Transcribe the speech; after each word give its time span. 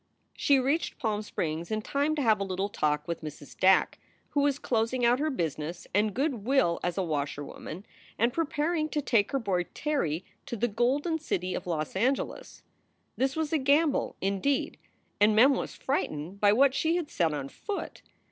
She 0.35 0.57
reached 0.57 0.97
Palm 0.97 1.21
Springs 1.21 1.69
in 1.69 1.83
time 1.83 2.15
to 2.15 2.23
have 2.23 2.39
a 2.39 2.43
little 2.43 2.69
talk 2.69 3.07
with 3.07 3.21
Mrs. 3.21 3.55
Dack, 3.55 3.99
who 4.31 4.39
was 4.41 4.57
closing 4.57 5.05
out 5.05 5.19
her 5.19 5.29
business 5.29 5.85
and 5.93 6.15
good 6.15 6.43
will 6.43 6.79
as 6.81 6.97
a 6.97 7.03
washerwoman 7.03 7.85
and 8.17 8.33
preparing 8.33 8.89
to 8.89 9.01
take 9.03 9.31
her 9.31 9.37
boy 9.37 9.65
Terry 9.75 10.25
to 10.47 10.55
the 10.55 10.67
golden 10.67 11.19
city 11.19 11.53
of 11.53 11.67
Los 11.67 11.95
Angeles. 11.95 12.63
This 13.15 13.35
was 13.35 13.53
a 13.53 13.59
gamble, 13.59 14.15
indeed, 14.21 14.79
and 15.19 15.35
Mem 15.35 15.53
was 15.53 15.75
frightened 15.75 16.39
by 16.41 16.51
what 16.51 16.73
she 16.73 16.95
had 16.95 17.11
set 17.11 17.31
on 17.31 17.47
foot. 17.47 18.01